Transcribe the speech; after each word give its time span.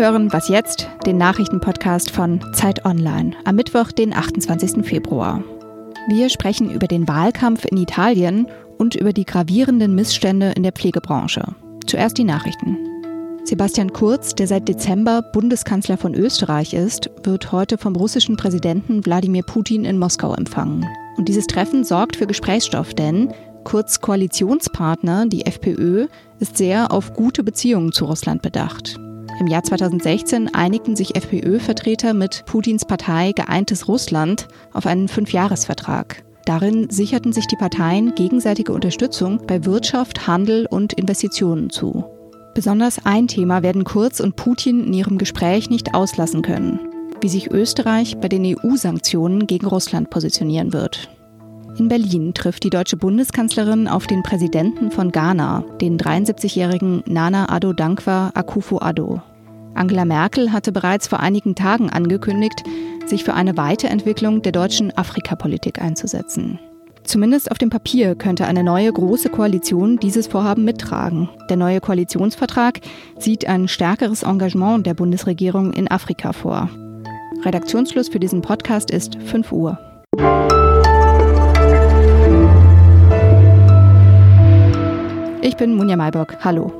hören 0.00 0.32
Was 0.32 0.48
jetzt, 0.48 0.88
den 1.04 1.18
Nachrichtenpodcast 1.18 2.10
von 2.10 2.40
Zeit 2.54 2.86
Online 2.86 3.36
am 3.44 3.56
Mittwoch, 3.56 3.92
den 3.92 4.14
28. 4.14 4.82
Februar. 4.82 5.44
Wir 6.08 6.30
sprechen 6.30 6.70
über 6.70 6.86
den 6.86 7.06
Wahlkampf 7.06 7.66
in 7.66 7.76
Italien 7.76 8.46
und 8.78 8.94
über 8.94 9.12
die 9.12 9.26
gravierenden 9.26 9.94
Missstände 9.94 10.52
in 10.56 10.62
der 10.62 10.72
Pflegebranche. 10.72 11.42
Zuerst 11.86 12.16
die 12.16 12.24
Nachrichten. 12.24 12.78
Sebastian 13.44 13.92
Kurz, 13.92 14.34
der 14.34 14.46
seit 14.46 14.68
Dezember 14.68 15.20
Bundeskanzler 15.20 15.98
von 15.98 16.14
Österreich 16.14 16.72
ist, 16.72 17.10
wird 17.22 17.52
heute 17.52 17.76
vom 17.76 17.94
russischen 17.94 18.38
Präsidenten 18.38 19.04
Wladimir 19.04 19.42
Putin 19.42 19.84
in 19.84 19.98
Moskau 19.98 20.34
empfangen. 20.34 20.86
Und 21.18 21.28
dieses 21.28 21.46
Treffen 21.46 21.84
sorgt 21.84 22.16
für 22.16 22.26
Gesprächsstoff, 22.26 22.94
denn 22.94 23.34
Kurz 23.64 24.00
Koalitionspartner, 24.00 25.26
die 25.26 25.44
FPÖ, 25.44 26.06
ist 26.38 26.56
sehr 26.56 26.90
auf 26.90 27.12
gute 27.12 27.44
Beziehungen 27.44 27.92
zu 27.92 28.06
Russland 28.06 28.40
bedacht. 28.40 28.98
Im 29.40 29.46
Jahr 29.46 29.62
2016 29.62 30.54
einigten 30.54 30.96
sich 30.96 31.16
FPÖ-Vertreter 31.16 32.12
mit 32.12 32.44
Putins 32.44 32.84
Partei 32.84 33.32
Geeintes 33.32 33.88
Russland 33.88 34.48
auf 34.74 34.84
einen 34.84 35.08
Fünfjahresvertrag. 35.08 36.22
Darin 36.44 36.90
sicherten 36.90 37.32
sich 37.32 37.46
die 37.46 37.56
Parteien 37.56 38.14
gegenseitige 38.14 38.74
Unterstützung 38.74 39.40
bei 39.46 39.64
Wirtschaft, 39.64 40.26
Handel 40.26 40.66
und 40.66 40.92
Investitionen 40.92 41.70
zu. 41.70 42.04
Besonders 42.54 43.06
ein 43.06 43.28
Thema 43.28 43.62
werden 43.62 43.84
Kurz 43.84 44.20
und 44.20 44.36
Putin 44.36 44.84
in 44.88 44.92
ihrem 44.92 45.16
Gespräch 45.16 45.70
nicht 45.70 45.94
auslassen 45.94 46.42
können, 46.42 46.78
wie 47.22 47.30
sich 47.30 47.50
Österreich 47.50 48.18
bei 48.18 48.28
den 48.28 48.44
EU-Sanktionen 48.44 49.46
gegen 49.46 49.66
Russland 49.66 50.10
positionieren 50.10 50.74
wird. 50.74 51.08
In 51.78 51.88
Berlin 51.88 52.34
trifft 52.34 52.64
die 52.64 52.70
deutsche 52.70 52.98
Bundeskanzlerin 52.98 53.88
auf 53.88 54.06
den 54.06 54.22
Präsidenten 54.22 54.90
von 54.90 55.12
Ghana, 55.12 55.64
den 55.80 55.96
73-jährigen 55.96 57.02
Nana 57.06 57.48
Addo 57.48 57.72
Dankwa 57.72 58.32
Akufo-Addo. 58.34 59.22
Angela 59.74 60.04
Merkel 60.04 60.52
hatte 60.52 60.72
bereits 60.72 61.08
vor 61.08 61.20
einigen 61.20 61.54
Tagen 61.54 61.90
angekündigt, 61.90 62.64
sich 63.06 63.24
für 63.24 63.34
eine 63.34 63.56
Weiterentwicklung 63.56 64.42
der 64.42 64.52
deutschen 64.52 64.96
Afrikapolitik 64.96 65.80
einzusetzen. 65.80 66.58
Zumindest 67.02 67.50
auf 67.50 67.58
dem 67.58 67.70
Papier 67.70 68.14
könnte 68.14 68.46
eine 68.46 68.62
neue 68.62 68.92
große 68.92 69.30
Koalition 69.30 69.98
dieses 69.98 70.26
Vorhaben 70.26 70.64
mittragen. 70.64 71.28
Der 71.48 71.56
neue 71.56 71.80
Koalitionsvertrag 71.80 72.80
sieht 73.18 73.46
ein 73.46 73.68
stärkeres 73.68 74.22
Engagement 74.22 74.86
der 74.86 74.94
Bundesregierung 74.94 75.72
in 75.72 75.90
Afrika 75.90 76.32
vor. 76.32 76.68
Redaktionsschluss 77.42 78.10
für 78.10 78.20
diesen 78.20 78.42
Podcast 78.42 78.90
ist 78.90 79.16
5 79.16 79.50
Uhr. 79.50 79.78
Ich 85.42 85.56
bin 85.56 85.74
Munja 85.74 85.96
Maybock. 85.96 86.36
Hallo. 86.44 86.79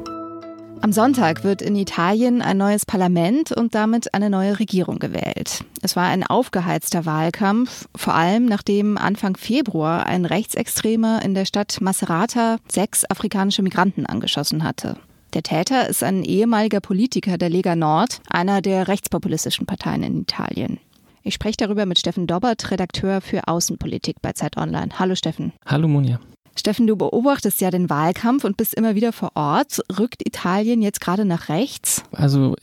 Am 0.82 0.92
Sonntag 0.92 1.44
wird 1.44 1.60
in 1.60 1.76
Italien 1.76 2.40
ein 2.40 2.56
neues 2.56 2.86
Parlament 2.86 3.52
und 3.52 3.74
damit 3.74 4.14
eine 4.14 4.30
neue 4.30 4.58
Regierung 4.58 4.98
gewählt. 4.98 5.62
Es 5.82 5.94
war 5.94 6.06
ein 6.06 6.24
aufgeheizter 6.24 7.04
Wahlkampf, 7.04 7.86
vor 7.94 8.14
allem 8.14 8.46
nachdem 8.46 8.96
Anfang 8.96 9.36
Februar 9.36 10.06
ein 10.06 10.24
Rechtsextremer 10.24 11.20
in 11.22 11.34
der 11.34 11.44
Stadt 11.44 11.82
Macerata 11.82 12.56
sechs 12.66 13.04
afrikanische 13.04 13.60
Migranten 13.60 14.06
angeschossen 14.06 14.64
hatte. 14.64 14.96
Der 15.34 15.42
Täter 15.42 15.86
ist 15.86 16.02
ein 16.02 16.24
ehemaliger 16.24 16.80
Politiker 16.80 17.36
der 17.36 17.50
Lega 17.50 17.76
Nord, 17.76 18.22
einer 18.30 18.62
der 18.62 18.88
rechtspopulistischen 18.88 19.66
Parteien 19.66 20.02
in 20.02 20.22
Italien. 20.22 20.80
Ich 21.22 21.34
spreche 21.34 21.58
darüber 21.58 21.84
mit 21.84 21.98
Steffen 21.98 22.26
Dobbert, 22.26 22.70
Redakteur 22.70 23.20
für 23.20 23.46
Außenpolitik 23.46 24.16
bei 24.22 24.32
Zeit 24.32 24.56
Online. 24.56 24.88
Hallo 24.98 25.14
Steffen. 25.14 25.52
Hallo 25.66 25.88
Monja. 25.88 26.20
Steffen, 26.56 26.86
du 26.86 26.96
beobachtest 26.96 27.60
ja 27.60 27.70
den 27.70 27.88
Wahlkampf 27.88 28.44
und 28.44 28.56
bist 28.56 28.74
immer 28.74 28.94
wieder 28.94 29.12
vor 29.12 29.32
Ort. 29.34 29.80
Rückt 29.98 30.26
Italien 30.26 30.82
jetzt 30.82 31.00
gerade 31.00 31.24
nach 31.24 31.48
rechts? 31.48 32.02
Also 32.12 32.56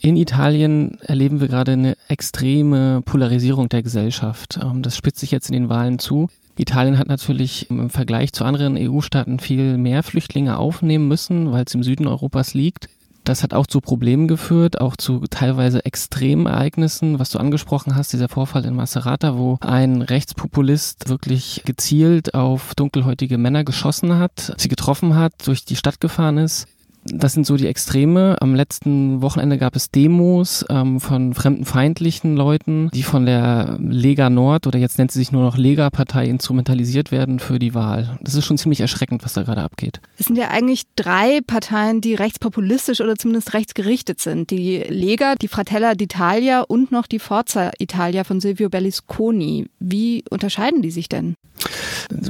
in 0.00 0.16
Italien 0.16 0.98
erleben 1.02 1.40
wir 1.40 1.48
gerade 1.48 1.72
eine 1.72 1.96
extreme 2.08 3.02
Polarisierung 3.02 3.68
der 3.68 3.82
Gesellschaft. 3.82 4.58
Ähm, 4.62 4.82
das 4.82 4.96
spitzt 4.96 5.20
sich 5.20 5.30
jetzt 5.30 5.48
in 5.48 5.54
den 5.54 5.68
Wahlen 5.68 5.98
zu. 5.98 6.28
Italien 6.58 6.98
hat 6.98 7.08
natürlich 7.08 7.70
im 7.70 7.88
Vergleich 7.88 8.32
zu 8.32 8.44
anderen 8.44 8.76
EU-Staaten 8.76 9.38
viel 9.38 9.78
mehr 9.78 10.02
Flüchtlinge 10.02 10.58
aufnehmen 10.58 11.08
müssen, 11.08 11.50
weil 11.52 11.64
es 11.66 11.74
im 11.74 11.82
Süden 11.82 12.06
Europas 12.06 12.52
liegt. 12.52 12.88
Das 13.24 13.42
hat 13.42 13.54
auch 13.54 13.66
zu 13.66 13.80
Problemen 13.80 14.26
geführt, 14.26 14.80
auch 14.80 14.96
zu 14.96 15.20
teilweise 15.30 15.84
extremen 15.84 16.46
Ereignissen, 16.46 17.18
was 17.18 17.30
du 17.30 17.38
angesprochen 17.38 17.94
hast, 17.94 18.12
dieser 18.12 18.28
Vorfall 18.28 18.64
in 18.64 18.74
Macerata, 18.74 19.36
wo 19.38 19.58
ein 19.60 20.02
Rechtspopulist 20.02 21.08
wirklich 21.08 21.62
gezielt 21.64 22.34
auf 22.34 22.74
dunkelhäutige 22.74 23.38
Männer 23.38 23.64
geschossen 23.64 24.18
hat, 24.18 24.54
sie 24.56 24.68
getroffen 24.68 25.14
hat, 25.14 25.46
durch 25.46 25.64
die 25.64 25.76
Stadt 25.76 26.00
gefahren 26.00 26.38
ist. 26.38 26.66
Das 27.04 27.32
sind 27.32 27.46
so 27.46 27.56
die 27.56 27.66
Extreme. 27.66 28.36
Am 28.40 28.54
letzten 28.54 29.22
Wochenende 29.22 29.58
gab 29.58 29.74
es 29.74 29.90
Demos 29.90 30.64
ähm, 30.70 31.00
von 31.00 31.34
fremdenfeindlichen 31.34 32.36
Leuten, 32.36 32.90
die 32.94 33.02
von 33.02 33.26
der 33.26 33.76
Lega 33.80 34.30
Nord 34.30 34.66
oder 34.66 34.78
jetzt 34.78 34.98
nennt 34.98 35.10
sie 35.10 35.18
sich 35.18 35.32
nur 35.32 35.42
noch 35.42 35.56
Lega-Partei 35.56 36.26
instrumentalisiert 36.26 37.10
werden 37.10 37.40
für 37.40 37.58
die 37.58 37.74
Wahl. 37.74 38.18
Das 38.20 38.34
ist 38.34 38.44
schon 38.44 38.58
ziemlich 38.58 38.80
erschreckend, 38.80 39.24
was 39.24 39.32
da 39.32 39.42
gerade 39.42 39.62
abgeht. 39.62 40.00
Es 40.18 40.26
sind 40.26 40.36
ja 40.36 40.48
eigentlich 40.48 40.84
drei 40.94 41.40
Parteien, 41.44 42.00
die 42.00 42.14
rechtspopulistisch 42.14 43.00
oder 43.00 43.16
zumindest 43.16 43.52
rechtsgerichtet 43.54 44.20
sind. 44.20 44.50
Die 44.50 44.78
Lega, 44.78 45.34
die 45.34 45.48
Fratella 45.48 45.92
d'Italia 45.92 46.60
und 46.60 46.92
noch 46.92 47.06
die 47.08 47.18
Forza 47.18 47.72
Italia 47.78 48.22
von 48.22 48.40
Silvio 48.40 48.68
Berlusconi. 48.68 49.66
Wie 49.80 50.24
unterscheiden 50.30 50.82
die 50.82 50.90
sich 50.92 51.08
denn? 51.08 51.34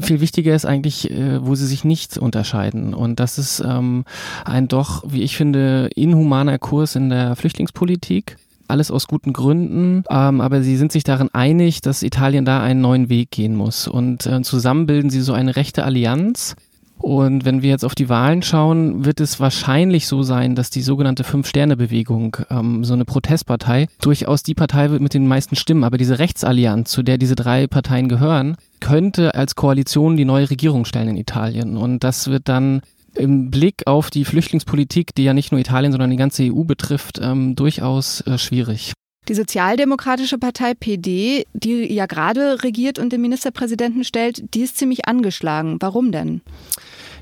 Viel 0.03 0.21
wichtiger 0.21 0.55
ist 0.55 0.67
eigentlich, 0.67 1.11
äh, 1.11 1.45
wo 1.45 1.55
sie 1.55 1.67
sich 1.67 1.85
nicht 1.85 2.19
unterscheiden. 2.19 2.95
Und 2.95 3.21
das 3.21 3.39
ist 3.39 3.61
ähm, 3.61 4.05
ein 4.45 4.62
doch, 4.69 5.05
wie 5.07 5.23
ich 5.23 5.37
finde, 5.37 5.91
inhumaner 5.95 6.59
Kurs 6.59 6.97
in 6.97 7.11
der 7.11 7.37
Flüchtlingspolitik 7.37 8.37
alles 8.73 8.91
aus 8.91 9.07
guten 9.07 9.33
Gründen, 9.33 10.03
ähm, 10.11 10.41
aber 10.41 10.63
sie 10.63 10.77
sind 10.77 10.91
sich 10.93 11.05
darin 11.05 11.29
einig, 11.33 11.83
dass 11.83 12.03
Italien 12.03 12.45
da 12.45 12.63
einen 12.63 12.81
neuen 12.81 13.09
Weg 13.09 13.31
gehen 13.31 13.55
muss. 13.55 13.87
Und 13.87 14.27
äh, 14.27 14.41
zusammen 14.43 14.87
bilden 14.87 15.11
sie 15.11 15.21
so 15.21 15.35
eine 15.35 15.55
rechte 15.55 15.85
Allianz. 15.85 16.57
Und 16.99 17.45
wenn 17.45 17.63
wir 17.63 17.71
jetzt 17.71 17.85
auf 17.85 17.97
die 17.97 18.09
Wahlen 18.09 18.43
schauen, 18.43 19.05
wird 19.05 19.21
es 19.21 19.41
wahrscheinlich 19.41 20.07
so 20.07 20.23
sein, 20.23 20.55
dass 20.55 20.71
die 20.71 20.83
sogenannte 20.83 21.25
Fünf-Sterne-Bewegung, 21.25 22.37
ähm, 22.49 22.85
so 22.85 22.95
eine 22.95 23.05
Protestpartei, 23.05 23.89
durchaus 24.01 24.45
die 24.45 24.55
Partei 24.55 24.91
wird 24.91 25.03
mit 25.03 25.13
den 25.13 25.27
meisten 25.27 25.57
Stimmen. 25.57 25.85
Aber 25.85 25.99
diese 25.99 26.21
Rechtsallianz, 26.21 26.91
zu 26.91 27.03
der 27.03 27.19
diese 27.19 27.35
drei 27.35 27.67
Parteien 27.67 28.09
gehören, 28.09 28.57
könnte 28.81 29.35
als 29.35 29.57
Koalition 29.57 30.17
die 30.17 30.25
neue 30.25 30.49
Regierung 30.49 30.85
stellen 30.85 31.09
in 31.09 31.17
Italien. 31.17 31.77
Und 31.77 32.05
das 32.05 32.29
wird 32.29 32.49
dann 32.49 32.83
im 33.17 33.51
Blick 33.51 33.87
auf 33.87 34.11
die 34.11 34.25
Flüchtlingspolitik, 34.25 35.15
die 35.15 35.25
ja 35.25 35.35
nicht 35.35 35.53
nur 35.53 35.61
Italien, 35.61 35.93
sondern 35.93 36.11
die 36.11 36.17
ganze 36.17 36.45
EU 36.45 36.65
betrifft, 36.65 37.21
ähm, 37.23 37.55
durchaus 37.57 38.21
äh, 38.23 38.39
schwierig. 38.39 38.93
Die 39.29 39.35
Sozialdemokratische 39.35 40.37
Partei 40.37 40.75
PD, 40.75 41.47
die 41.53 41.95
ja 41.95 42.07
gerade 42.07 42.65
regiert 42.65 42.99
und 42.99 43.13
den 43.13 43.21
Ministerpräsidenten 43.21 44.03
stellt, 44.03 44.55
die 44.55 44.63
ist 44.63 44.77
ziemlich 44.77 45.07
angeschlagen. 45.07 45.77
Warum 45.79 46.11
denn? 46.11 46.43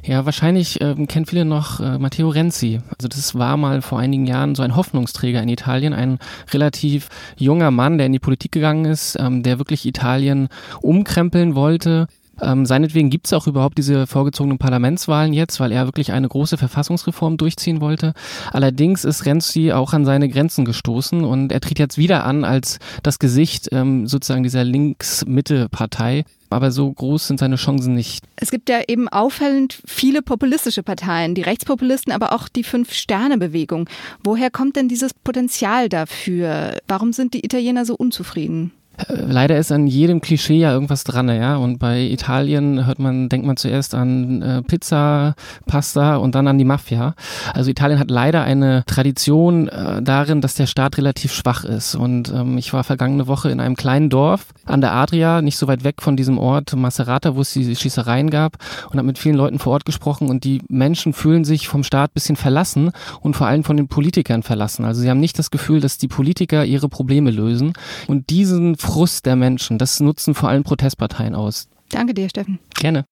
Ja, 0.02 0.24
wahrscheinlich 0.24 0.80
äh, 0.80 0.94
kennen 1.06 1.26
viele 1.26 1.44
noch 1.44 1.80
äh, 1.80 1.98
Matteo 1.98 2.30
Renzi. 2.30 2.80
Also 2.96 3.08
das 3.08 3.34
war 3.34 3.58
mal 3.58 3.82
vor 3.82 3.98
einigen 3.98 4.26
Jahren 4.26 4.54
so 4.54 4.62
ein 4.62 4.76
Hoffnungsträger 4.76 5.42
in 5.42 5.48
Italien, 5.50 5.92
ein 5.92 6.18
relativ 6.52 7.08
junger 7.36 7.70
Mann, 7.70 7.98
der 7.98 8.06
in 8.06 8.12
die 8.12 8.18
Politik 8.18 8.52
gegangen 8.52 8.86
ist, 8.86 9.16
ähm, 9.20 9.42
der 9.42 9.58
wirklich 9.58 9.84
Italien 9.84 10.48
umkrempeln 10.80 11.54
wollte. 11.54 12.06
Ähm, 12.40 12.66
seinetwegen 12.66 13.10
gibt 13.10 13.26
es 13.26 13.32
auch 13.32 13.46
überhaupt 13.46 13.78
diese 13.78 14.06
vorgezogenen 14.06 14.58
Parlamentswahlen 14.58 15.32
jetzt, 15.32 15.60
weil 15.60 15.72
er 15.72 15.86
wirklich 15.86 16.12
eine 16.12 16.28
große 16.28 16.56
Verfassungsreform 16.56 17.36
durchziehen 17.36 17.80
wollte. 17.80 18.14
Allerdings 18.52 19.04
ist 19.04 19.26
Renzi 19.26 19.72
auch 19.72 19.92
an 19.92 20.04
seine 20.04 20.28
Grenzen 20.28 20.64
gestoßen 20.64 21.24
und 21.24 21.52
er 21.52 21.60
tritt 21.60 21.78
jetzt 21.78 21.98
wieder 21.98 22.24
an 22.24 22.44
als 22.44 22.78
das 23.02 23.18
Gesicht 23.18 23.68
ähm, 23.72 24.06
sozusagen 24.06 24.42
dieser 24.42 24.64
Links-Mitte-Partei 24.64 26.24
aber 26.50 26.72
so 26.72 26.92
groß 26.92 27.28
sind 27.28 27.38
seine 27.38 27.56
Chancen 27.56 27.94
nicht. 27.94 28.24
Es 28.36 28.50
gibt 28.50 28.68
ja 28.68 28.80
eben 28.86 29.08
auffällend 29.08 29.80
viele 29.86 30.20
populistische 30.20 30.82
Parteien, 30.82 31.34
die 31.34 31.42
Rechtspopulisten, 31.42 32.12
aber 32.12 32.32
auch 32.32 32.48
die 32.48 32.64
Fünf-Sterne-Bewegung. 32.64 33.88
Woher 34.24 34.50
kommt 34.50 34.76
denn 34.76 34.88
dieses 34.88 35.14
Potenzial 35.14 35.88
dafür? 35.88 36.78
Warum 36.88 37.12
sind 37.12 37.34
die 37.34 37.44
Italiener 37.44 37.84
so 37.84 37.94
unzufrieden? 37.94 38.72
Leider 39.08 39.58
ist 39.58 39.72
an 39.72 39.86
jedem 39.86 40.20
Klischee 40.20 40.58
ja 40.58 40.72
irgendwas 40.72 41.04
dran, 41.04 41.28
ja. 41.28 41.56
Und 41.56 41.78
bei 41.78 42.02
Italien 42.02 42.86
hört 42.86 42.98
man, 42.98 43.28
denkt 43.28 43.46
man 43.46 43.56
zuerst 43.56 43.94
an 43.94 44.42
äh, 44.42 44.62
Pizza, 44.62 45.34
Pasta 45.66 46.16
und 46.16 46.34
dann 46.34 46.48
an 46.48 46.58
die 46.58 46.64
Mafia. 46.64 47.14
Also 47.54 47.70
Italien 47.70 47.98
hat 47.98 48.10
leider 48.10 48.42
eine 48.42 48.84
Tradition 48.86 49.68
äh, 49.68 50.02
darin, 50.02 50.40
dass 50.40 50.54
der 50.54 50.66
Staat 50.66 50.98
relativ 50.98 51.32
schwach 51.32 51.64
ist. 51.64 51.94
Und 51.94 52.32
ähm, 52.34 52.58
ich 52.58 52.72
war 52.72 52.84
vergangene 52.84 53.26
Woche 53.26 53.50
in 53.50 53.60
einem 53.60 53.76
kleinen 53.76 54.10
Dorf 54.10 54.46
an 54.64 54.80
der 54.80 54.92
Adria, 54.92 55.42
nicht 55.42 55.56
so 55.56 55.68
weit 55.68 55.84
weg 55.84 56.02
von 56.02 56.16
diesem 56.16 56.38
Ort 56.38 56.74
Macerata, 56.74 57.34
wo 57.36 57.40
es 57.40 57.52
die 57.52 57.74
Schießereien 57.74 58.30
gab 58.30 58.56
und 58.90 58.98
habe 58.98 59.06
mit 59.06 59.18
vielen 59.18 59.36
Leuten 59.36 59.58
vor 59.58 59.72
Ort 59.72 59.84
gesprochen 59.84 60.28
und 60.28 60.44
die 60.44 60.62
Menschen 60.68 61.12
fühlen 61.12 61.44
sich 61.44 61.68
vom 61.68 61.84
Staat 61.84 62.14
bisschen 62.14 62.36
verlassen 62.36 62.90
und 63.20 63.36
vor 63.36 63.46
allem 63.46 63.64
von 63.64 63.76
den 63.76 63.88
Politikern 63.88 64.42
verlassen. 64.42 64.84
Also 64.84 65.00
sie 65.00 65.10
haben 65.10 65.20
nicht 65.20 65.38
das 65.38 65.50
Gefühl, 65.50 65.80
dass 65.80 65.98
die 65.98 66.08
Politiker 66.08 66.64
ihre 66.64 66.88
Probleme 66.88 67.30
lösen 67.30 67.72
und 68.08 68.30
diesen 68.30 68.76
Frust 68.90 69.24
der 69.24 69.36
Menschen. 69.36 69.78
Das 69.78 70.00
nutzen 70.00 70.34
vor 70.34 70.48
allem 70.48 70.64
Protestparteien 70.64 71.36
aus. 71.36 71.68
Danke 71.90 72.12
dir, 72.12 72.28
Steffen. 72.28 72.58
Gerne. 72.74 73.04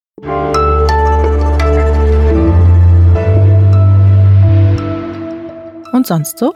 Und 5.92 6.06
sonst 6.06 6.38
so? 6.38 6.52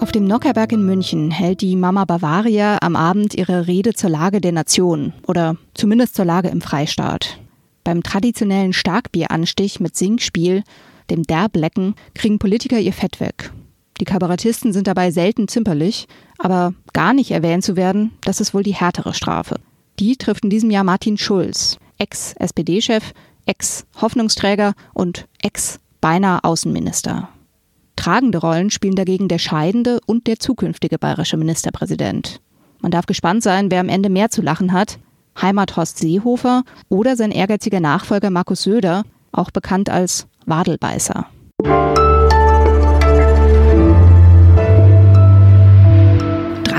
Auf 0.00 0.12
dem 0.12 0.26
Nockerberg 0.26 0.70
in 0.70 0.86
München 0.86 1.32
hält 1.32 1.62
die 1.62 1.74
Mama 1.74 2.04
Bavaria 2.04 2.78
am 2.80 2.94
Abend 2.94 3.34
ihre 3.34 3.66
Rede 3.66 3.94
zur 3.94 4.10
Lage 4.10 4.40
der 4.40 4.52
Nation 4.52 5.12
oder 5.26 5.56
zumindest 5.74 6.14
zur 6.14 6.24
Lage 6.24 6.48
im 6.48 6.60
Freistaat. 6.60 7.38
Beim 7.82 8.04
traditionellen 8.04 8.72
Starkbieranstich 8.72 9.80
mit 9.80 9.96
Singspiel, 9.96 10.62
dem 11.10 11.24
Derblecken, 11.24 11.94
kriegen 12.14 12.38
Politiker 12.38 12.78
ihr 12.78 12.92
Fett 12.92 13.18
weg. 13.18 13.52
Die 14.00 14.04
Kabarettisten 14.04 14.72
sind 14.72 14.86
dabei 14.86 15.10
selten 15.10 15.48
zimperlich, 15.48 16.06
aber 16.38 16.74
gar 16.92 17.14
nicht 17.14 17.30
erwähnt 17.30 17.64
zu 17.64 17.76
werden, 17.76 18.12
das 18.22 18.40
ist 18.40 18.54
wohl 18.54 18.62
die 18.62 18.74
härtere 18.74 19.14
Strafe. 19.14 19.56
Die 19.98 20.16
trifft 20.16 20.44
in 20.44 20.50
diesem 20.50 20.70
Jahr 20.70 20.84
Martin 20.84 21.16
Schulz, 21.16 21.78
Ex-SPD-Chef, 21.98 23.12
Ex-Hoffnungsträger 23.46 24.74
und 24.92 25.26
Ex-beinahe 25.42 26.42
Außenminister. 26.42 27.28
Tragende 27.94 28.38
Rollen 28.38 28.70
spielen 28.70 28.96
dagegen 28.96 29.28
der 29.28 29.38
scheidende 29.38 30.00
und 30.06 30.26
der 30.26 30.40
zukünftige 30.40 30.98
bayerische 30.98 31.36
Ministerpräsident. 31.36 32.40
Man 32.80 32.90
darf 32.90 33.06
gespannt 33.06 33.42
sein, 33.42 33.70
wer 33.70 33.80
am 33.80 33.88
Ende 33.88 34.10
mehr 34.10 34.30
zu 34.30 34.42
lachen 34.42 34.72
hat. 34.72 34.98
Heimat 35.40 35.76
Horst 35.76 35.98
Seehofer 35.98 36.64
oder 36.88 37.16
sein 37.16 37.30
ehrgeiziger 37.30 37.80
Nachfolger 37.80 38.30
Markus 38.30 38.62
Söder, 38.62 39.04
auch 39.32 39.50
bekannt 39.50 39.90
als 39.90 40.26
Wadelbeißer. 40.46 41.26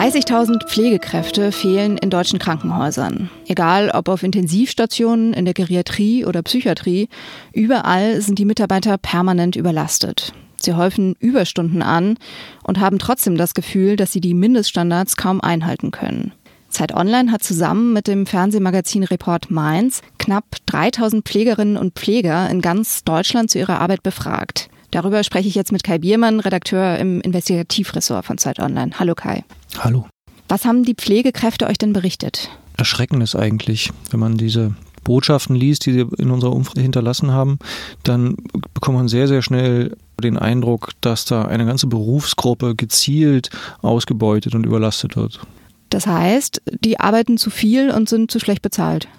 »30.000 0.05 0.67
Pflegekräfte 0.67 1.51
fehlen 1.51 1.97
in 1.97 2.11
deutschen 2.11 2.37
Krankenhäusern. 2.37 3.31
Egal 3.47 3.89
ob 3.89 4.07
auf 4.07 4.21
Intensivstationen, 4.21 5.33
in 5.33 5.45
der 5.45 5.55
Geriatrie 5.55 6.25
oder 6.25 6.43
Psychiatrie, 6.43 7.09
überall 7.53 8.21
sind 8.21 8.37
die 8.37 8.45
Mitarbeiter 8.45 8.99
permanent 8.99 9.55
überlastet. 9.55 10.31
Sie 10.57 10.75
häufen 10.75 11.15
Überstunden 11.17 11.81
an 11.81 12.17
und 12.61 12.79
haben 12.79 12.99
trotzdem 12.99 13.35
das 13.35 13.55
Gefühl, 13.55 13.95
dass 13.95 14.11
sie 14.11 14.21
die 14.21 14.35
Mindeststandards 14.35 15.17
kaum 15.17 15.41
einhalten 15.41 15.89
können. 15.89 16.33
Zeit 16.69 16.93
Online 16.93 17.31
hat 17.31 17.41
zusammen 17.41 17.91
mit 17.91 18.05
dem 18.05 18.27
Fernsehmagazin 18.27 19.05
Report 19.05 19.49
Mainz 19.49 20.03
knapp 20.19 20.45
3000 20.67 21.25
Pflegerinnen 21.25 21.77
und 21.77 21.95
Pfleger 21.95 22.47
in 22.51 22.61
ganz 22.61 23.03
Deutschland 23.05 23.49
zu 23.49 23.57
ihrer 23.57 23.81
Arbeit 23.81 24.03
befragt. 24.03 24.69
Darüber 24.95 25.25
spreche 25.25 25.49
ich 25.49 25.55
jetzt 25.55 25.73
mit 25.73 25.83
Kai 25.83 25.97
Biermann, 25.97 26.39
Redakteur 26.39 26.97
im 26.99 27.19
Investigativressort 27.19 28.25
von 28.25 28.37
Zeit 28.37 28.59
Online. 28.59 28.91
Hallo 28.97 29.13
Kai. 29.13 29.43
Hallo. 29.77 30.07
Was 30.47 30.63
haben 30.63 30.85
die 30.85 30.93
Pflegekräfte 30.95 31.67
euch 31.67 31.77
denn 31.77 31.91
berichtet? 31.91 32.49
Erschreckendes 32.77 33.35
eigentlich, 33.35 33.91
wenn 34.11 34.21
man 34.21 34.37
diese 34.37 34.73
Botschaften 35.03 35.53
liest, 35.53 35.85
die 35.85 35.91
sie 35.91 36.07
in 36.17 36.31
unserer 36.31 36.53
Umfrage 36.53 36.79
hinterlassen 36.79 37.31
haben, 37.31 37.59
dann 38.03 38.37
bekommt 38.73 38.97
man 38.97 39.09
sehr, 39.09 39.27
sehr 39.27 39.41
schnell 39.41 39.97
den 40.23 40.37
Eindruck, 40.37 40.91
dass 41.01 41.25
da 41.25 41.43
eine 41.43 41.65
ganze 41.65 41.87
Berufsgruppe 41.87 42.73
gezielt 42.73 43.49
ausgebeutet 43.81 44.55
und 44.55 44.65
überlastet 44.65 45.17
wird. 45.17 45.41
Das 45.89 46.07
heißt, 46.07 46.61
die 46.85 47.01
arbeiten 47.01 47.37
zu 47.37 47.49
viel 47.49 47.91
und 47.91 48.07
sind 48.07 48.31
zu 48.31 48.39
schlecht 48.39 48.61
bezahlt. 48.61 49.09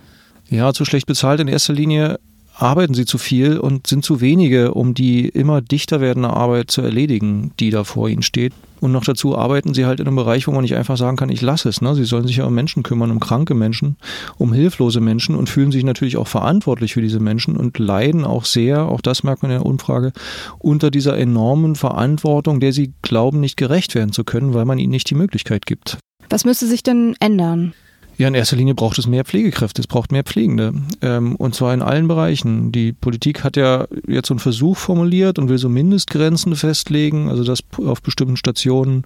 Ja, 0.49 0.73
zu 0.73 0.87
schlecht 0.87 1.07
bezahlt 1.07 1.41
in 1.41 1.49
erster 1.49 1.75
Linie 1.75 2.19
arbeiten 2.59 2.95
sie 2.95 3.05
zu 3.05 3.19
viel 3.19 3.59
und 3.59 3.87
sind 3.87 4.05
zu 4.05 4.21
wenige, 4.21 4.75
um 4.75 4.95
die 4.95 5.29
immer 5.29 5.61
dichter 5.61 6.01
werdende 6.01 6.31
Arbeit 6.31 6.71
zu 6.71 6.83
erledigen, 6.83 7.53
die 7.61 7.71
da 7.71 7.85
vor 7.85 8.09
ihnen 8.09 8.23
steht. 8.23 8.53
Und 8.81 8.93
noch 8.93 9.05
dazu 9.05 9.37
arbeiten 9.37 9.75
sie 9.75 9.87
halt 9.87 10.01
in 10.01 10.07
einem 10.07 10.17
Bereich, 10.17 10.47
wo 10.47 10.53
man 10.53 10.63
nicht 10.63 10.75
einfach 10.75 10.97
sagen 10.97 11.17
kann, 11.17 11.31
ich 11.31 11.41
lasse 11.41 11.69
es. 11.69 11.81
Ne? 11.81 11.95
Sie 11.95 12.05
sollen 12.05 12.27
sich 12.27 12.37
ja 12.37 12.45
um 12.45 12.55
Menschen 12.55 12.83
kümmern, 12.83 13.11
um 13.11 13.21
kranke 13.21 13.55
Menschen, 13.55 13.97
um 14.37 14.53
hilflose 14.53 15.01
Menschen 15.01 15.35
und 15.35 15.49
fühlen 15.49 15.73
sich 15.73 15.85
natürlich 15.85 16.17
auch 16.17 16.29
verantwortlich 16.29 16.95
für 16.95 17.01
diese 17.01 17.21
Menschen 17.21 17.57
und 17.57 17.79
leiden 17.79 18.25
auch 18.25 18.45
sehr, 18.45 18.87
auch 18.87 19.01
das 19.01 19.23
merkt 19.23 19.43
man 19.43 19.51
in 19.51 19.59
der 19.59 19.67
Umfrage, 19.67 20.13
unter 20.59 20.91
dieser 20.91 21.17
enormen 21.17 21.75
Verantwortung, 21.75 22.61
der 22.61 22.73
sie 22.73 22.93
glauben, 23.03 23.41
nicht 23.41 23.57
gerecht 23.57 23.95
werden 23.95 24.13
zu 24.13 24.25
können, 24.25 24.55
weil 24.55 24.67
man 24.67 24.79
ihnen 24.79 24.91
nicht 24.91 25.09
die 25.09 25.15
Möglichkeit 25.15 25.67
gibt. 25.67 25.99
Was 26.29 26.45
müsste 26.45 26.67
sich 26.67 26.83
denn 26.83 27.15
ändern? 27.21 27.73
Ja, 28.19 28.29
in 28.29 28.35
erster 28.35 28.57
Linie 28.57 28.75
braucht 28.75 28.99
es 28.99 29.07
mehr 29.07 29.27
Pflegekräfte, 29.27 29.83
es 29.83 29.87
braucht 29.87 30.11
mehr 30.11 30.25
Pflegende. 30.25 30.73
Ähm, 31.03 31.37
und 31.37 31.55
zwar 31.55 31.75
in 31.75 31.83
allen 31.83 32.09
Bereichen. 32.09 32.73
Die 32.73 32.93
Politik 32.93 33.45
hat 33.45 33.57
ja 33.57 33.87
jetzt 34.07 34.29
so 34.29 34.35
einen 34.35 34.39
Versuch 34.39 34.79
formuliert 34.79 35.39
und 35.39 35.51
will 35.51 35.59
so 35.59 35.69
Mindestgrenzen 35.69 36.57
festlegen, 36.57 37.29
also 37.29 37.45
dass 37.45 37.61
auf 37.77 38.01
bestimmten 38.01 38.39
Stationen 38.39 39.05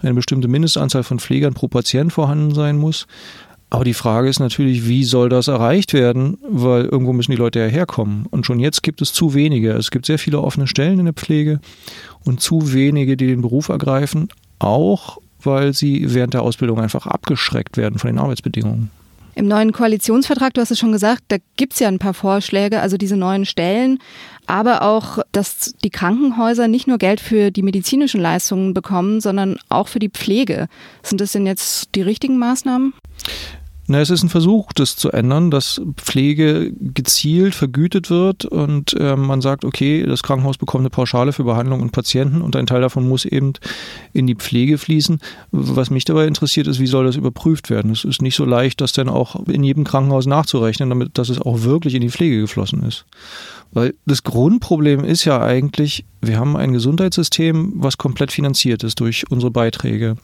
eine 0.00 0.12
bestimmte 0.12 0.48
Mindestanzahl 0.48 1.04
von 1.04 1.20
Pflegern 1.20 1.54
pro 1.54 1.68
Patient 1.68 2.12
vorhanden 2.12 2.54
sein 2.54 2.76
muss. 2.76 3.06
Aber 3.70 3.84
die 3.84 3.94
Frage 3.94 4.28
ist 4.28 4.40
natürlich, 4.40 4.86
wie 4.86 5.04
soll 5.04 5.28
das 5.28 5.48
erreicht 5.48 5.94
werden? 5.94 6.38
Weil 6.46 6.84
irgendwo 6.84 7.12
müssen 7.12 7.30
die 7.30 7.36
Leute 7.36 7.60
ja 7.60 7.66
herkommen. 7.66 8.26
Und 8.30 8.44
schon 8.44 8.58
jetzt 8.58 8.82
gibt 8.82 9.00
es 9.00 9.12
zu 9.12 9.32
wenige. 9.32 9.70
Es 9.72 9.92
gibt 9.92 10.06
sehr 10.06 10.18
viele 10.18 10.40
offene 10.40 10.66
Stellen 10.66 10.98
in 10.98 11.04
der 11.06 11.14
Pflege 11.14 11.60
und 12.24 12.40
zu 12.40 12.74
wenige, 12.74 13.16
die 13.16 13.28
den 13.28 13.42
Beruf 13.42 13.68
ergreifen. 13.68 14.28
Auch 14.58 15.18
weil 15.42 15.72
sie 15.72 16.14
während 16.14 16.34
der 16.34 16.42
Ausbildung 16.42 16.80
einfach 16.80 17.06
abgeschreckt 17.06 17.76
werden 17.76 17.98
von 17.98 18.08
den 18.08 18.18
Arbeitsbedingungen. 18.18 18.90
Im 19.34 19.46
neuen 19.46 19.72
Koalitionsvertrag, 19.72 20.54
du 20.54 20.60
hast 20.60 20.70
es 20.70 20.78
schon 20.78 20.92
gesagt, 20.92 21.22
da 21.28 21.36
gibt 21.56 21.74
es 21.74 21.78
ja 21.78 21.88
ein 21.88 21.98
paar 21.98 22.14
Vorschläge, 22.14 22.80
also 22.80 22.96
diese 22.96 23.16
neuen 23.16 23.46
Stellen, 23.46 23.98
aber 24.46 24.82
auch, 24.82 25.20
dass 25.32 25.74
die 25.84 25.90
Krankenhäuser 25.90 26.66
nicht 26.66 26.88
nur 26.88 26.98
Geld 26.98 27.20
für 27.20 27.50
die 27.50 27.62
medizinischen 27.62 28.20
Leistungen 28.20 28.74
bekommen, 28.74 29.20
sondern 29.20 29.56
auch 29.68 29.88
für 29.88 30.00
die 30.00 30.10
Pflege. 30.10 30.66
Sind 31.02 31.20
das 31.20 31.32
denn 31.32 31.46
jetzt 31.46 31.94
die 31.94 32.02
richtigen 32.02 32.38
Maßnahmen? 32.38 32.92
Na, 33.90 34.00
es 34.00 34.10
ist 34.10 34.22
ein 34.22 34.28
Versuch, 34.28 34.72
das 34.72 34.94
zu 34.94 35.10
ändern, 35.10 35.50
dass 35.50 35.82
Pflege 35.96 36.72
gezielt 36.78 37.56
vergütet 37.56 38.08
wird 38.08 38.44
und 38.44 38.94
äh, 38.94 39.16
man 39.16 39.40
sagt, 39.40 39.64
okay, 39.64 40.06
das 40.06 40.22
Krankenhaus 40.22 40.58
bekommt 40.58 40.82
eine 40.82 40.90
Pauschale 40.90 41.32
für 41.32 41.42
Behandlung 41.42 41.80
und 41.80 41.90
Patienten 41.90 42.40
und 42.40 42.54
ein 42.54 42.68
Teil 42.68 42.82
davon 42.82 43.08
muss 43.08 43.24
eben 43.24 43.54
in 44.12 44.28
die 44.28 44.36
Pflege 44.36 44.78
fließen. 44.78 45.18
Was 45.50 45.90
mich 45.90 46.04
dabei 46.04 46.28
interessiert, 46.28 46.68
ist, 46.68 46.78
wie 46.78 46.86
soll 46.86 47.04
das 47.04 47.16
überprüft 47.16 47.68
werden? 47.68 47.90
Es 47.90 48.04
ist 48.04 48.22
nicht 48.22 48.36
so 48.36 48.44
leicht, 48.44 48.80
das 48.80 48.92
dann 48.92 49.08
auch 49.08 49.48
in 49.48 49.64
jedem 49.64 49.82
Krankenhaus 49.82 50.24
nachzurechnen, 50.24 50.88
damit 50.88 51.18
dass 51.18 51.28
es 51.28 51.40
auch 51.40 51.62
wirklich 51.62 51.96
in 51.96 52.02
die 52.02 52.10
Pflege 52.10 52.42
geflossen 52.42 52.84
ist. 52.84 53.06
Weil 53.72 53.94
das 54.06 54.22
Grundproblem 54.22 55.02
ist 55.02 55.24
ja 55.24 55.40
eigentlich, 55.42 56.04
wir 56.20 56.38
haben 56.38 56.56
ein 56.56 56.72
Gesundheitssystem, 56.72 57.72
was 57.74 57.98
komplett 57.98 58.30
finanziert 58.30 58.84
ist 58.84 59.00
durch 59.00 59.28
unsere 59.30 59.50
Beiträge. 59.50 60.16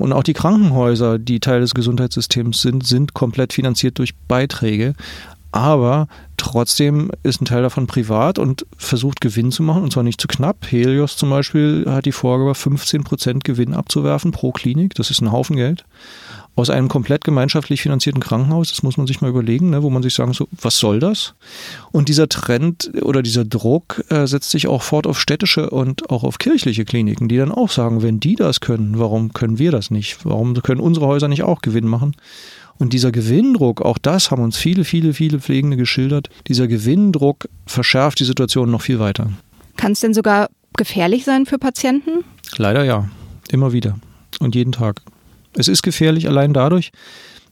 Und 0.00 0.12
auch 0.12 0.22
die 0.22 0.32
Krankenhäuser, 0.32 1.18
die 1.18 1.40
Teil 1.40 1.60
des 1.60 1.74
Gesundheitssystems 1.74 2.62
sind, 2.62 2.86
sind 2.86 3.14
komplett 3.14 3.52
finanziert 3.52 3.98
durch 3.98 4.14
Beiträge. 4.28 4.94
Aber 5.52 6.08
trotzdem 6.36 7.12
ist 7.22 7.40
ein 7.40 7.44
Teil 7.44 7.62
davon 7.62 7.86
privat 7.86 8.40
und 8.40 8.66
versucht 8.76 9.20
Gewinn 9.20 9.52
zu 9.52 9.62
machen 9.62 9.84
und 9.84 9.92
zwar 9.92 10.02
nicht 10.02 10.20
zu 10.20 10.26
knapp. 10.26 10.66
Helios 10.68 11.16
zum 11.16 11.30
Beispiel 11.30 11.84
hat 11.88 12.06
die 12.06 12.12
Vorgabe, 12.12 12.56
15 12.56 13.04
Prozent 13.04 13.44
Gewinn 13.44 13.72
abzuwerfen 13.72 14.32
pro 14.32 14.50
Klinik. 14.50 14.94
Das 14.94 15.10
ist 15.10 15.20
ein 15.20 15.30
Haufen 15.30 15.54
Geld 15.54 15.84
aus 16.56 16.70
einem 16.70 16.88
komplett 16.88 17.24
gemeinschaftlich 17.24 17.82
finanzierten 17.82 18.22
Krankenhaus, 18.22 18.70
das 18.70 18.82
muss 18.82 18.96
man 18.96 19.06
sich 19.06 19.20
mal 19.20 19.30
überlegen, 19.30 19.70
ne, 19.70 19.82
wo 19.82 19.90
man 19.90 20.02
sich 20.02 20.14
sagen, 20.14 20.32
so, 20.32 20.46
was 20.60 20.78
soll 20.78 21.00
das? 21.00 21.34
Und 21.90 22.08
dieser 22.08 22.28
Trend 22.28 22.92
oder 23.02 23.22
dieser 23.22 23.44
Druck 23.44 24.04
äh, 24.08 24.26
setzt 24.26 24.50
sich 24.50 24.68
auch 24.68 24.82
fort 24.82 25.06
auf 25.06 25.20
städtische 25.20 25.70
und 25.70 26.10
auch 26.10 26.22
auf 26.22 26.38
kirchliche 26.38 26.84
Kliniken, 26.84 27.28
die 27.28 27.36
dann 27.36 27.50
auch 27.50 27.70
sagen, 27.70 28.02
wenn 28.02 28.20
die 28.20 28.36
das 28.36 28.60
können, 28.60 28.98
warum 28.98 29.32
können 29.32 29.58
wir 29.58 29.72
das 29.72 29.90
nicht? 29.90 30.24
Warum 30.24 30.54
können 30.62 30.80
unsere 30.80 31.06
Häuser 31.06 31.28
nicht 31.28 31.42
auch 31.42 31.60
Gewinn 31.60 31.88
machen? 31.88 32.14
Und 32.78 32.92
dieser 32.92 33.12
Gewinndruck, 33.12 33.82
auch 33.82 33.98
das 33.98 34.30
haben 34.30 34.42
uns 34.42 34.56
viele, 34.56 34.84
viele, 34.84 35.14
viele 35.14 35.40
Pflegende 35.40 35.76
geschildert, 35.76 36.28
dieser 36.48 36.66
Gewinndruck 36.66 37.48
verschärft 37.66 38.20
die 38.20 38.24
Situation 38.24 38.70
noch 38.70 38.82
viel 38.82 38.98
weiter. 38.98 39.30
Kann 39.76 39.92
es 39.92 40.00
denn 40.00 40.14
sogar 40.14 40.50
gefährlich 40.76 41.24
sein 41.24 41.46
für 41.46 41.58
Patienten? 41.58 42.24
Leider 42.56 42.84
ja, 42.84 43.08
immer 43.50 43.72
wieder 43.72 43.96
und 44.40 44.54
jeden 44.54 44.72
Tag. 44.72 45.02
Es 45.56 45.68
ist 45.68 45.82
gefährlich 45.82 46.28
allein 46.28 46.52
dadurch, 46.52 46.92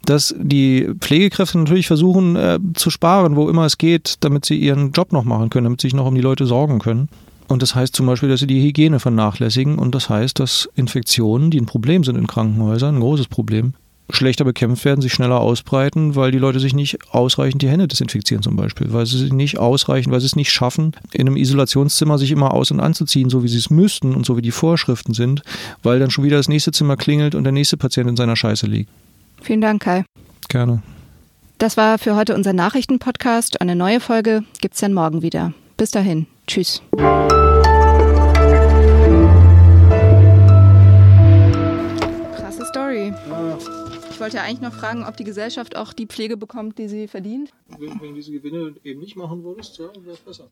dass 0.04 0.34
die 0.38 0.90
Pflegekräfte 0.98 1.58
natürlich 1.58 1.86
versuchen 1.86 2.36
äh, 2.36 2.58
zu 2.74 2.90
sparen, 2.90 3.36
wo 3.36 3.48
immer 3.48 3.64
es 3.64 3.78
geht, 3.78 4.16
damit 4.20 4.44
sie 4.44 4.56
ihren 4.56 4.92
Job 4.92 5.12
noch 5.12 5.24
machen 5.24 5.50
können, 5.50 5.64
damit 5.64 5.80
sie 5.80 5.88
sich 5.88 5.94
noch 5.94 6.06
um 6.06 6.14
die 6.14 6.20
Leute 6.20 6.46
sorgen 6.46 6.80
können. 6.80 7.08
Und 7.48 7.62
das 7.62 7.74
heißt 7.74 7.94
zum 7.94 8.06
Beispiel, 8.06 8.28
dass 8.28 8.40
sie 8.40 8.46
die 8.46 8.62
Hygiene 8.62 8.98
vernachlässigen 8.98 9.78
und 9.78 9.94
das 9.94 10.08
heißt, 10.08 10.40
dass 10.40 10.68
Infektionen, 10.74 11.50
die 11.50 11.60
ein 11.60 11.66
Problem 11.66 12.02
sind 12.02 12.16
in 12.16 12.26
Krankenhäusern, 12.26 12.96
ein 12.96 13.00
großes 13.00 13.28
Problem, 13.28 13.74
schlechter 14.14 14.44
bekämpft 14.44 14.84
werden, 14.84 15.00
sich 15.00 15.12
schneller 15.12 15.40
ausbreiten, 15.40 16.14
weil 16.16 16.30
die 16.30 16.38
Leute 16.38 16.60
sich 16.60 16.74
nicht 16.74 16.98
ausreichend 17.10 17.62
die 17.62 17.68
Hände 17.68 17.88
desinfizieren 17.88 18.42
zum 18.42 18.56
Beispiel, 18.56 18.92
weil 18.92 19.06
sie 19.06 19.18
sich 19.18 19.32
nicht 19.32 19.58
ausreichend, 19.58 20.12
weil 20.12 20.20
sie 20.20 20.26
es 20.26 20.36
nicht 20.36 20.52
schaffen, 20.52 20.92
in 21.12 21.26
einem 21.26 21.36
Isolationszimmer 21.36 22.18
sich 22.18 22.30
immer 22.30 22.54
aus- 22.54 22.70
und 22.70 22.80
anzuziehen, 22.80 23.30
so 23.30 23.42
wie 23.42 23.48
sie 23.48 23.58
es 23.58 23.70
müssten 23.70 24.14
und 24.14 24.26
so 24.26 24.36
wie 24.36 24.42
die 24.42 24.50
Vorschriften 24.50 25.14
sind, 25.14 25.42
weil 25.82 25.98
dann 25.98 26.10
schon 26.10 26.24
wieder 26.24 26.36
das 26.36 26.48
nächste 26.48 26.72
Zimmer 26.72 26.96
klingelt 26.96 27.34
und 27.34 27.44
der 27.44 27.52
nächste 27.52 27.76
Patient 27.76 28.08
in 28.08 28.16
seiner 28.16 28.36
Scheiße 28.36 28.66
liegt. 28.66 28.90
Vielen 29.42 29.60
Dank, 29.60 29.82
Kai. 29.82 30.04
Gerne. 30.48 30.82
Das 31.58 31.76
war 31.76 31.98
für 31.98 32.16
heute 32.16 32.34
unser 32.34 32.52
Nachrichtenpodcast. 32.52 33.60
Eine 33.60 33.76
neue 33.76 34.00
Folge 34.00 34.42
gibt 34.60 34.74
es 34.74 34.80
dann 34.80 34.94
morgen 34.94 35.22
wieder. 35.22 35.52
Bis 35.76 35.90
dahin. 35.90 36.26
Tschüss. 36.46 36.82
Wollte 44.22 44.36
ja 44.36 44.44
eigentlich 44.44 44.60
noch 44.60 44.72
fragen, 44.72 45.04
ob 45.04 45.16
die 45.16 45.24
Gesellschaft 45.24 45.76
auch 45.76 45.92
die 45.92 46.06
Pflege 46.06 46.36
bekommt, 46.36 46.78
die 46.78 46.88
sie 46.88 47.08
verdient. 47.08 47.50
Wenn, 47.78 48.00
wenn 48.00 48.10
du 48.10 48.14
diese 48.14 48.32
Gewinne 48.32 48.74
eben 48.84 49.00
nicht 49.00 49.16
machen 49.16 49.42
würdest, 49.42 49.78
ja, 49.78 49.90
wäre 50.04 50.14
es 50.14 50.20
besser. 50.20 50.48